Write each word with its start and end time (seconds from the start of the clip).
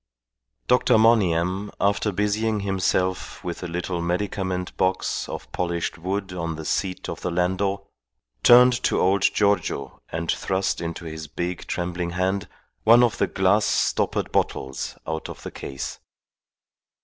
Dr. 0.67 0.97
Monygham, 0.97 1.69
after 1.79 2.11
busying 2.11 2.61
himself 2.61 3.43
with 3.43 3.61
a 3.61 3.67
little 3.67 4.01
medicament 4.01 4.75
box 4.75 5.29
of 5.29 5.51
polished 5.51 5.99
wood 5.99 6.33
on 6.33 6.55
the 6.55 6.65
seat 6.65 7.07
of 7.07 7.21
the 7.21 7.29
landau, 7.29 7.85
turned 8.41 8.73
to 8.81 8.99
old 8.99 9.21
Giorgio 9.21 10.01
and 10.11 10.31
thrust 10.31 10.81
into 10.81 11.05
his 11.05 11.27
big, 11.27 11.67
trembling 11.67 12.09
hand 12.17 12.47
one 12.83 13.03
of 13.03 13.19
the 13.19 13.27
glass 13.27 13.65
stoppered 13.67 14.31
bottles 14.31 14.97
out 15.05 15.29
of 15.29 15.43
the 15.43 15.51
case. 15.51 15.99